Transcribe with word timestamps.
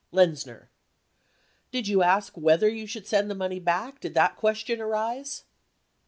Lexzxf.i;. 0.11 0.65
Diet 1.71 1.87
you 1.87 2.01
ask 2.01 2.33
whether 2.35 2.67
you 2.67 2.87
should 2.87 3.05
send 3.05 3.29
the 3.29 3.35
money 3.35 3.59
back, 3.59 3.99
did 3.99 4.15
that 4.15 4.35
question 4.35 4.81
arise 4.81 5.43